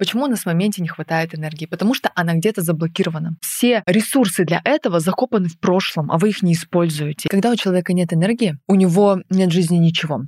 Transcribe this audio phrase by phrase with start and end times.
[0.00, 1.66] Почему у нас в моменте не хватает энергии?
[1.66, 3.36] Потому что она где-то заблокирована.
[3.42, 7.28] Все ресурсы для этого закопаны в прошлом, а вы их не используете.
[7.28, 10.24] Когда у человека нет энергии, у него нет жизни ничего.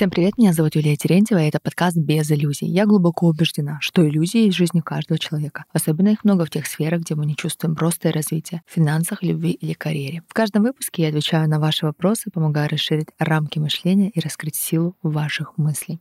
[0.00, 2.66] Всем привет, меня зовут Юлия Терентьева, и это подкаст «Без иллюзий».
[2.66, 5.66] Я глубоко убеждена, что иллюзии есть в жизни каждого человека.
[5.74, 9.22] Особенно их много в тех сферах, где мы не чувствуем роста и развития, в финансах,
[9.22, 10.22] любви или карьере.
[10.26, 14.96] В каждом выпуске я отвечаю на ваши вопросы, помогаю расширить рамки мышления и раскрыть силу
[15.02, 16.00] ваших мыслей.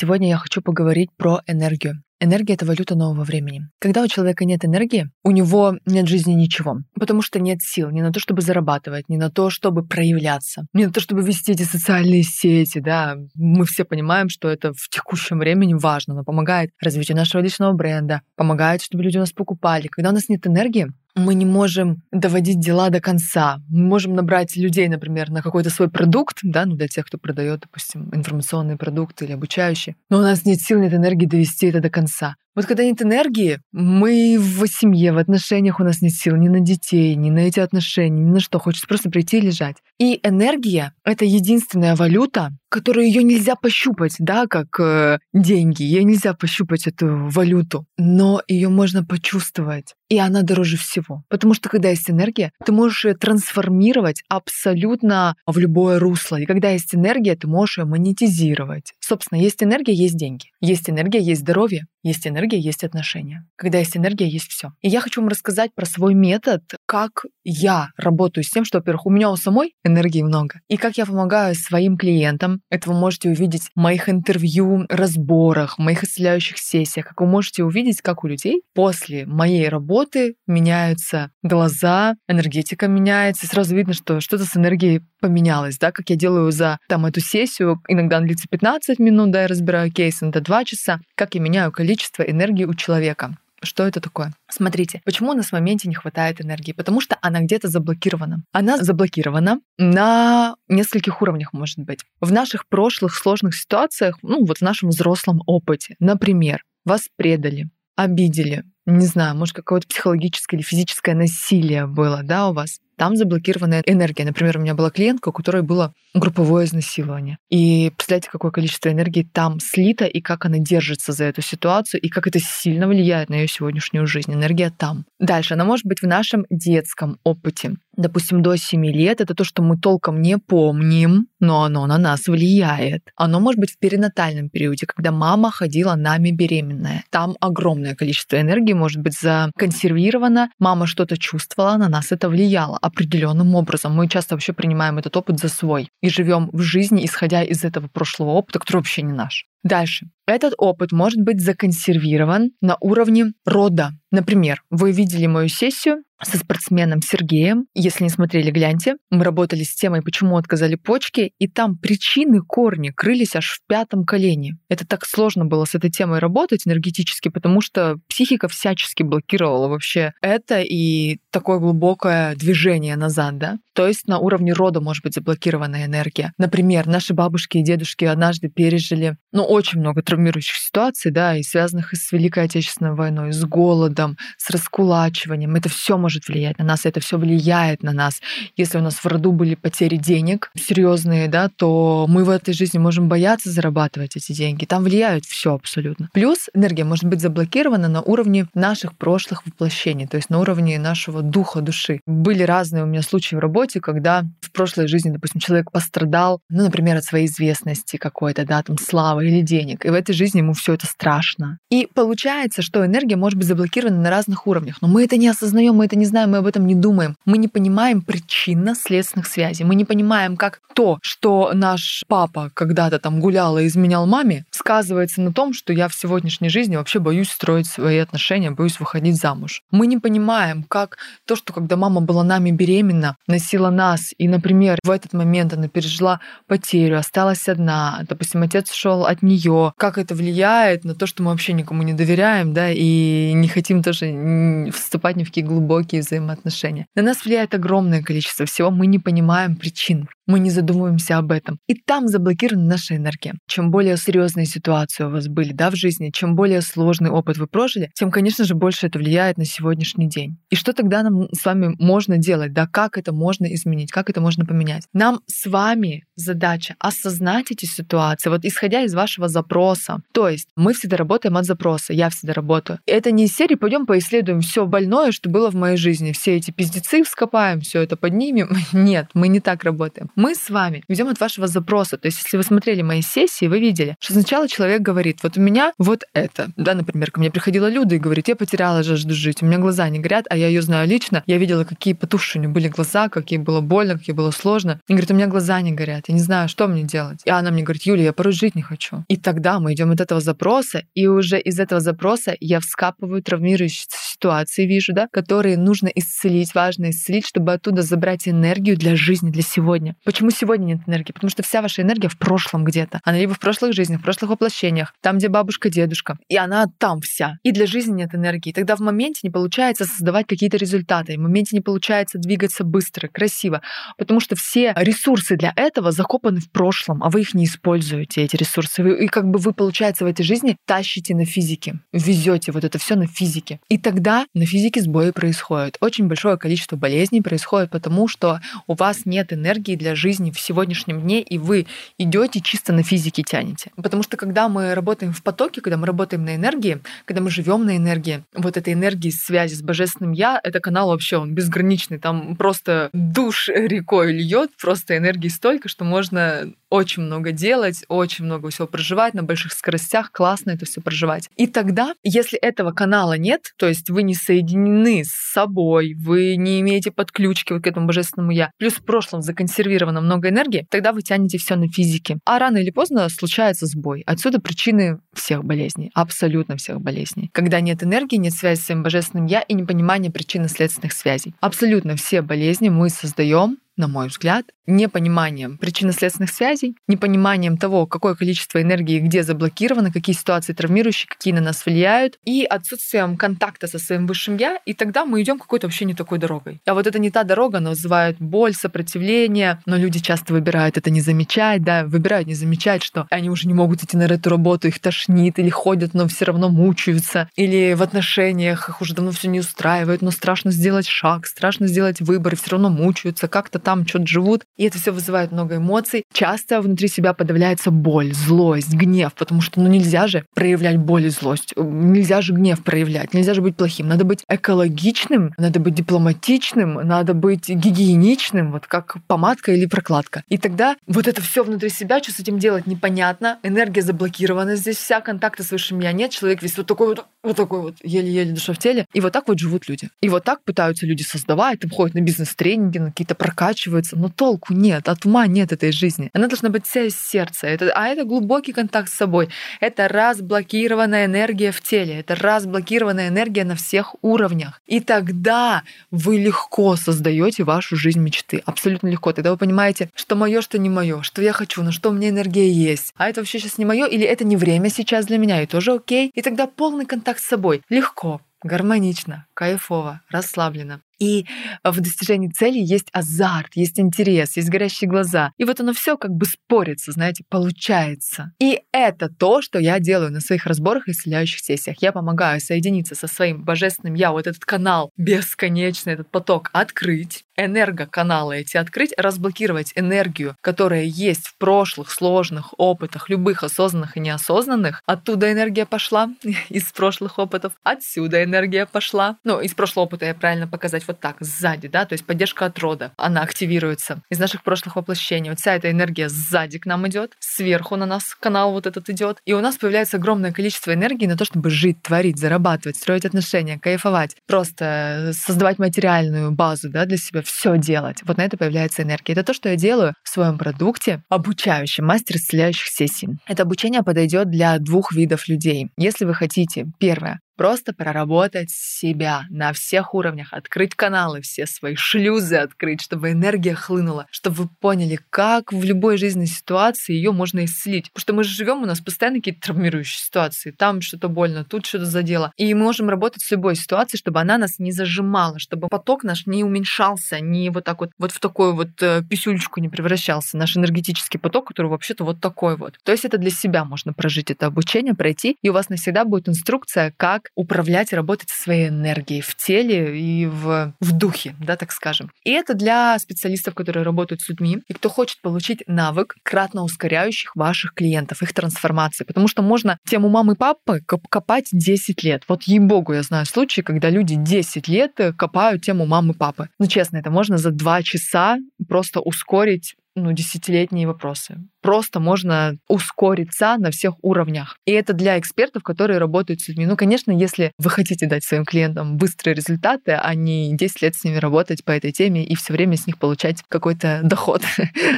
[0.00, 2.02] Сегодня я хочу поговорить про энергию.
[2.20, 3.68] Энергия— это валюта нового времени.
[3.78, 8.00] Когда у человека нет энергии, у него нет жизни ничего, потому что нет сил ни
[8.00, 11.64] на то, чтобы зарабатывать, ни на то, чтобы проявляться, ни на то, чтобы вести эти
[11.64, 13.16] социальные сети, да.
[13.34, 18.22] Мы все понимаем, что это в текущем времени важно, но помогает развитию нашего личного бренда,
[18.36, 19.88] помогает, чтобы люди у нас покупали.
[19.88, 23.60] Когда у нас нет энергии, мы не можем доводить дела до конца.
[23.68, 27.60] Мы можем набрать людей, например, на какой-то свой продукт, да, ну для тех, кто продает,
[27.60, 31.90] допустим, информационные продукты или обучающие, но у нас нет сил, нет энергии довести это до
[31.90, 32.36] конца.
[32.56, 36.60] Вот когда нет энергии, мы в семье, в отношениях у нас нет сил ни на
[36.60, 38.58] детей, ни на эти отношения, ни на что.
[38.58, 39.76] Хочется просто прийти и лежать.
[39.98, 45.82] И энергия— это единственная валюта, которую ее нельзя пощупать, да, как э, деньги.
[45.82, 47.86] Ее нельзя пощупать, эту валюту.
[47.98, 49.94] Но ее можно почувствовать.
[50.08, 51.24] И она дороже всего.
[51.28, 56.36] Потому что когда есть энергия, ты можешь ее трансформировать абсолютно в любое русло.
[56.36, 58.94] И когда есть энергия, ты можешь ее монетизировать.
[59.10, 60.44] Собственно, есть энергия, есть деньги.
[60.60, 61.86] Есть энергия, есть здоровье.
[62.04, 63.44] Есть энергия, есть отношения.
[63.56, 64.70] Когда есть энергия, есть все.
[64.82, 69.06] И я хочу вам рассказать про свой метод, как я работаю с тем, что, во-первых,
[69.06, 72.60] у меня у самой энергии много, и как я помогаю своим клиентам.
[72.70, 77.64] Это вы можете увидеть в моих интервью, разборах, в моих исцеляющих сессиях, как вы можете
[77.64, 84.20] увидеть, как у людей после моей работы меняются глаза, энергетика меняется, и сразу видно, что
[84.20, 88.98] что-то с энергией поменялось, да, как я делаю за там эту сессию, иногда длится 15
[88.98, 93.36] минут, да, я разбираю кейс, иногда 2 часа, как я меняю количество энергии у человека.
[93.62, 94.32] Что это такое?
[94.50, 96.72] Смотрите, почему у нас в моменте не хватает энергии?
[96.72, 98.42] Потому что она где-то заблокирована.
[98.52, 102.00] Она заблокирована на нескольких уровнях, может быть.
[102.20, 105.96] В наших прошлых сложных ситуациях, ну вот в нашем взрослом опыте.
[105.98, 112.54] Например, вас предали, обидели, не знаю, может, какое-то психологическое или физическое насилие было, да, у
[112.54, 114.26] вас там заблокированная энергия.
[114.26, 117.38] Например, у меня была клиентка, у которой было групповое изнасилование.
[117.48, 122.10] И представляете, какое количество энергии там слито, и как она держится за эту ситуацию, и
[122.10, 124.34] как это сильно влияет на ее сегодняшнюю жизнь.
[124.34, 125.06] Энергия там.
[125.18, 127.76] Дальше, она может быть в нашем детском опыте.
[127.96, 132.28] Допустим, до 7 лет это то, что мы толком не помним, но оно на нас
[132.28, 133.10] влияет.
[133.16, 137.04] Оно может быть в перинатальном периоде, когда мама ходила нами беременная.
[137.10, 143.54] Там огромное количество энергии может быть законсервировано, мама что-то чувствовала, на нас это влияло определенным
[143.54, 143.94] образом.
[143.94, 147.88] Мы часто вообще принимаем этот опыт за свой и живем в жизни, исходя из этого
[147.88, 149.46] прошлого опыта, который вообще не наш.
[149.62, 150.06] Дальше.
[150.26, 153.90] Этот опыт может быть законсервирован на уровне рода.
[154.10, 157.66] Например, вы видели мою сессию, со спортсменом Сергеем.
[157.74, 158.96] Если не смотрели, гляньте.
[159.10, 164.04] Мы работали с темой, почему отказали почки, и там причины, корни крылись аж в пятом
[164.04, 164.58] колене.
[164.68, 170.12] Это так сложно было с этой темой работать энергетически, потому что психика всячески блокировала вообще
[170.20, 173.58] это и такое глубокое движение назад, да?
[173.74, 176.32] То есть на уровне рода может быть заблокированная энергия.
[176.36, 181.92] Например, наши бабушки и дедушки однажды пережили, ну, очень много травмирующих ситуаций, да, и связанных
[181.92, 185.56] и с Великой Отечественной войной, с голодом, с раскулачиванием.
[185.56, 188.20] Это все может влиять на нас, это все влияет на нас.
[188.56, 192.78] Если у нас в роду были потери денег серьезные, да, то мы в этой жизни
[192.78, 194.66] можем бояться зарабатывать эти деньги.
[194.66, 196.08] Там влияет все абсолютно.
[196.12, 201.22] Плюс энергия может быть заблокирована на уровне наших прошлых воплощений, то есть на уровне нашего
[201.22, 202.02] духа, души.
[202.06, 206.62] Были разные у меня случаи в работе, когда в прошлой жизни, допустим, человек пострадал, ну,
[206.62, 209.84] например, от своей известности какой-то, да, там, славы или денег.
[209.84, 211.58] И в этой жизни ему все это страшно.
[211.70, 214.78] И получается, что энергия может быть заблокирована на разных уровнях.
[214.80, 217.16] Но мы это не осознаем, мы это не знаем, мы об этом не думаем.
[217.24, 219.64] Мы не понимаем причинно-следственных связей.
[219.64, 225.20] Мы не понимаем, как то, что наш папа когда-то там гулял и изменял маме, сказывается
[225.20, 229.62] на том, что я в сегодняшней жизни вообще боюсь строить свои отношения, боюсь выходить замуж.
[229.70, 234.78] Мы не понимаем, как то, что когда мама была нами беременна, носила нас, и, например,
[234.84, 239.29] в этот момент она пережила потерю, осталась одна, допустим, отец ушел от нее,
[239.76, 243.82] как это влияет на то, что мы вообще никому не доверяем, да, и не хотим
[243.82, 246.86] тоже вступать ни в какие глубокие взаимоотношения.
[246.94, 250.08] На нас влияет огромное количество всего, мы не понимаем причин.
[250.30, 251.58] Мы не задумываемся об этом.
[251.66, 253.34] И там заблокирована наша энергия.
[253.48, 257.48] Чем более серьезные ситуации у вас были да, в жизни, чем более сложный опыт вы
[257.48, 260.36] прожили, тем, конечно же, больше это влияет на сегодняшний день.
[260.48, 262.52] И что тогда нам с вами можно делать?
[262.52, 263.90] Да, как это можно изменить?
[263.90, 264.84] Как это можно поменять?
[264.92, 269.98] Нам с вами задача осознать эти ситуации, вот исходя из вашего запроса.
[270.12, 272.78] То есть мы всегда работаем от запроса, я всегда работаю.
[272.86, 276.52] Это не из серии «пойдем поисследуем все больное, что было в моей жизни, все эти
[276.52, 278.50] пиздецы вскопаем, все это поднимем».
[278.72, 280.10] Нет, мы не так работаем.
[280.20, 281.96] Мы с вами идем от вашего запроса.
[281.96, 285.40] То есть если вы смотрели мои сессии, вы видели, что сначала человек говорит, вот у
[285.40, 286.50] меня вот это.
[286.58, 289.88] Да, например, ко мне приходила Люда и говорит, я потеряла жажду жить, у меня глаза
[289.88, 291.22] не горят, а я ее знаю лично.
[291.24, 294.78] Я видела, какие потушения были глаза, как ей было больно, как ей было сложно.
[294.88, 297.22] И говорит, у меня глаза не горят, я не знаю, что мне делать.
[297.24, 299.06] И она мне говорит, Юля, я порой жить не хочу.
[299.08, 303.86] И тогда мы идем от этого запроса, и уже из этого запроса я вскапываю травмирующие
[304.20, 309.42] ситуации, вижу, да, которые нужно исцелить, важно исцелить, чтобы оттуда забрать энергию для жизни, для
[309.42, 309.96] сегодня.
[310.04, 311.12] Почему сегодня нет энергии?
[311.12, 313.00] Потому что вся ваша энергия в прошлом где-то.
[313.04, 316.18] Она либо в прошлых жизнях, в прошлых воплощениях, там, где бабушка, дедушка.
[316.28, 317.38] И она там вся.
[317.42, 318.52] И для жизни нет энергии.
[318.52, 321.16] Тогда в моменте не получается создавать какие-то результаты.
[321.16, 323.62] В моменте не получается двигаться быстро, красиво.
[323.96, 328.36] Потому что все ресурсы для этого закопаны в прошлом, а вы их не используете, эти
[328.36, 328.82] ресурсы.
[329.04, 332.96] и как бы вы, получается, в этой жизни тащите на физике, везете вот это все
[332.96, 333.60] на физике.
[333.70, 335.76] И тогда на физике сбои происходят.
[335.80, 341.00] Очень большое количество болезней происходит потому, что у вас нет энергии для жизни в сегодняшнем
[341.00, 341.66] дне, и вы
[341.98, 343.70] идете чисто на физике тянете.
[343.76, 347.64] Потому что когда мы работаем в потоке, когда мы работаем на энергии, когда мы живем
[347.64, 352.36] на энергии, вот этой энергии связи с божественным я, это канал вообще он безграничный, там
[352.36, 358.66] просто душ рекой льет, просто энергии столько, что можно очень много делать, очень много всего
[358.66, 361.28] проживать на больших скоростях, классно это все проживать.
[361.36, 366.60] И тогда, если этого канала нет, то есть вы не соединены с собой, вы не
[366.60, 371.02] имеете подключки вот к этому божественному я, плюс в прошлом законсервировано много энергии, тогда вы
[371.02, 372.18] тянете все на физике.
[372.24, 374.02] А рано или поздно случается сбой.
[374.06, 377.30] Отсюда причины всех болезней, абсолютно всех болезней.
[377.32, 381.34] Когда нет энергии, нет связи с своим божественным я и непонимание причинно-следственных связей.
[381.40, 388.62] Абсолютно все болезни мы создаем на мой взгляд, непониманием причинно-следственных связей, непониманием того, какое количество
[388.62, 394.06] энергии где заблокировано, какие ситуации травмирующие, какие на нас влияют, и отсутствием контакта со своим
[394.06, 396.60] высшим я, и тогда мы идем какой-то вообще не такой дорогой.
[396.66, 400.90] А вот это не та дорога, она вызывает боль, сопротивление, но люди часто выбирают это
[400.90, 404.68] не замечать, да, выбирают не замечать, что они уже не могут идти на эту работу,
[404.68, 409.28] их тошнит, или ходят, но все равно мучаются, или в отношениях их уже давно все
[409.28, 414.06] не устраивает, но страшно сделать шаг, страшно сделать выбор, все равно мучаются, как-то там что-то
[414.08, 416.02] живут, и это все вызывает много эмоций.
[416.12, 421.08] Часто внутри себя подавляется боль, злость, гнев, потому что ну нельзя же проявлять боль и
[421.08, 426.74] злость, нельзя же гнев проявлять, нельзя же быть плохим, надо быть экологичным, надо быть дипломатичным,
[426.74, 430.24] надо быть гигиеничным, вот как помадка или прокладка.
[430.28, 434.78] И тогда вот это все внутри себя, что с этим делать непонятно, энергия заблокирована здесь
[434.78, 438.32] вся, контакта с высшим я нет, человек весь вот такой вот, вот такой вот, еле-еле
[438.32, 438.86] душа в теле.
[438.92, 439.90] И вот так вот живут люди.
[440.00, 444.08] И вот так пытаются люди создавать, там ходят на бизнес-тренинги, на какие-то прокачки прокачивается, но
[444.08, 446.10] толку нет, от ума нет этой жизни.
[446.12, 447.46] Она должна быть вся из сердца.
[447.46, 449.28] Это, а это глубокий контакт с собой.
[449.60, 452.00] Это разблокированная энергия в теле.
[452.00, 454.60] Это разблокированная энергия на всех уровнях.
[454.66, 458.42] И тогда вы легко создаете вашу жизнь мечты.
[458.46, 459.12] Абсолютно легко.
[459.12, 462.08] Тогда вы понимаете, что мое, что не мое, что я хочу, на что у меня
[462.08, 462.92] энергия есть.
[462.96, 465.72] А это вообще сейчас не мое, или это не время сейчас для меня, и тоже
[465.72, 466.10] окей.
[466.14, 467.62] И тогда полный контакт с собой.
[467.68, 470.80] Легко, гармонично, кайфово, расслабленно.
[471.00, 471.26] И
[471.64, 475.32] в достижении цели есть азарт, есть интерес, есть горящие глаза.
[475.38, 478.32] И вот оно все как бы спорится, знаете, получается.
[478.38, 481.76] И это то, что я делаю на своих разборах и исцеляющих сессиях.
[481.80, 488.38] Я помогаю соединиться со своим божественным я, вот этот канал бесконечный, этот поток открыть, энергоканалы
[488.38, 494.82] эти открыть, разблокировать энергию, которая есть в прошлых сложных опытах, любых осознанных и неосознанных.
[494.86, 496.10] Оттуда энергия пошла,
[496.48, 497.54] из прошлых опытов.
[497.62, 499.16] Отсюда энергия пошла.
[499.24, 502.58] Ну, из прошлого опыта я правильно показать вот так, сзади, да, то есть поддержка от
[502.58, 505.30] рода, она активируется из наших прошлых воплощений.
[505.30, 509.18] Вот вся эта энергия сзади к нам идет, сверху на нас канал вот этот идет,
[509.24, 513.58] и у нас появляется огромное количество энергии на то, чтобы жить, творить, зарабатывать, строить отношения,
[513.58, 517.98] кайфовать, просто создавать материальную базу, да, для себя, все делать.
[518.04, 519.12] Вот на это появляется энергия.
[519.12, 523.08] Это то, что я делаю в своем продукте, обучающем мастер исцеляющих сессий.
[523.26, 525.70] Это обучение подойдет для двух видов людей.
[525.76, 532.36] Если вы хотите, первое, Просто проработать себя на всех уровнях, открыть каналы, все свои шлюзы
[532.36, 537.90] открыть, чтобы энергия хлынула, чтобы вы поняли, как в любой жизненной ситуации ее можно исцелить.
[537.92, 540.50] Потому что мы же живем, у нас постоянно какие-то травмирующие ситуации.
[540.50, 542.30] Там что-то больно, тут что-то задело.
[542.36, 546.26] И мы можем работать с любой ситуацией, чтобы она нас не зажимала, чтобы поток наш
[546.26, 550.36] не уменьшался, не вот так вот, вот в такую вот э, писюлечку не превращался.
[550.36, 552.74] Наш энергетический поток, который вообще-то вот такой вот.
[552.84, 556.28] То есть это для себя можно прожить это обучение, пройти, и у вас навсегда будет
[556.28, 561.56] инструкция, как управлять и работать со своей энергией в теле и в, в духе, да,
[561.56, 562.10] так скажем.
[562.24, 567.34] И это для специалистов, которые работают с людьми, и кто хочет получить навык, кратно ускоряющих
[567.36, 569.04] ваших клиентов, их трансформации.
[569.04, 572.24] Потому что можно тему мамы и папы копать 10 лет.
[572.28, 576.48] Вот ей-богу, я знаю случаи, когда люди 10 лет копают тему мамы и папы.
[576.58, 583.56] Ну, честно, это можно за 2 часа просто ускорить ну, десятилетние вопросы просто можно ускориться
[583.58, 584.56] на всех уровнях.
[584.66, 586.66] И это для экспертов, которые работают с людьми.
[586.66, 591.04] Ну, конечно, если вы хотите дать своим клиентам быстрые результаты, а не 10 лет с
[591.04, 594.42] ними работать по этой теме и все время с них получать какой-то доход.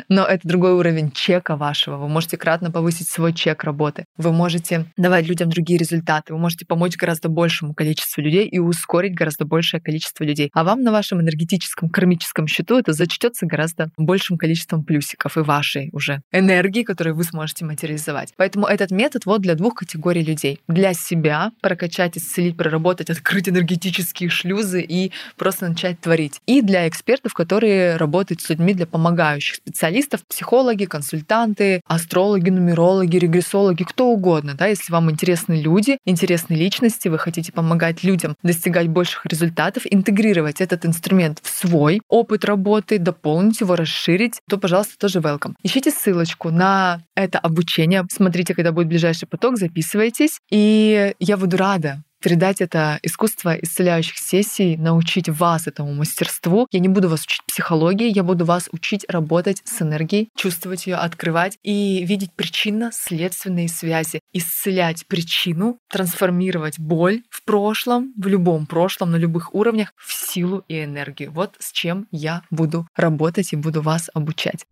[0.08, 1.96] Но это другой уровень чека вашего.
[1.96, 4.04] Вы можете кратно повысить свой чек работы.
[4.16, 6.32] Вы можете давать людям другие результаты.
[6.32, 10.50] Вы можете помочь гораздо большему количеству людей и ускорить гораздо большее количество людей.
[10.54, 15.90] А вам на вашем энергетическом кармическом счету это зачтется гораздо большим количеством плюсиков и вашей
[15.92, 18.32] уже энергии энергии, которые вы сможете материализовать.
[18.36, 20.60] Поэтому этот метод вот для двух категорий людей.
[20.68, 26.40] Для себя прокачать, исцелить, проработать, открыть энергетические шлюзы и просто начать творить.
[26.46, 33.84] И для экспертов, которые работают с людьми, для помогающих специалистов, психологи, консультанты, астрологи, нумерологи, регрессологи,
[33.84, 34.54] кто угодно.
[34.54, 40.60] Да, если вам интересны люди, интересны личности, вы хотите помогать людям достигать больших результатов, интегрировать
[40.60, 45.54] этот инструмент в свой опыт работы, дополнить его, расширить, то, пожалуйста, тоже welcome.
[45.62, 48.04] Ищите ссылочку ссылочку на это обучение.
[48.10, 50.38] Смотрите, когда будет ближайший поток, записывайтесь.
[50.50, 56.68] И я буду рада передать это искусство исцеляющих сессий, научить вас этому мастерству.
[56.70, 60.94] Я не буду вас учить психологии, я буду вас учить работать с энергией, чувствовать ее,
[60.94, 69.16] открывать и видеть причинно-следственные связи, исцелять причину, трансформировать боль в прошлом, в любом прошлом, на
[69.16, 71.32] любых уровнях, в силу и энергию.
[71.32, 74.64] Вот с чем я буду работать и буду вас обучать.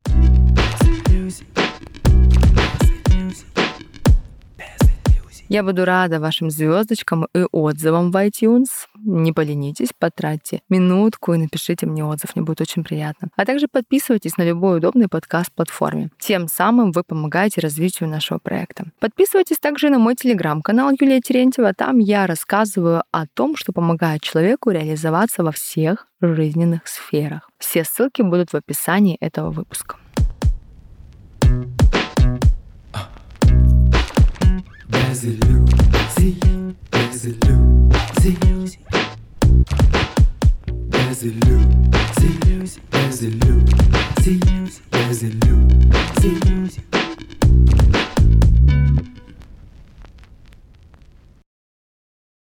[5.51, 8.69] Я буду рада вашим звездочкам и отзывам в iTunes.
[8.95, 13.31] Не поленитесь, потратьте минутку и напишите мне отзыв, мне будет очень приятно.
[13.35, 16.11] А также подписывайтесь на любой удобный подкаст-платформе.
[16.21, 18.85] Тем самым вы помогаете развитию нашего проекта.
[19.01, 21.75] Подписывайтесь также на мой телеграм-канал Юлия Терентьева.
[21.75, 27.51] Там я рассказываю о том, что помогает человеку реализоваться во всех жизненных сферах.
[27.59, 29.97] Все ссылки будут в описании этого выпуска.
[35.23, 36.39] Is it Lucy?
[36.95, 38.79] Is it Lucy?
[44.95, 46.31] Is it Lucy?
[46.49, 47.00] Is?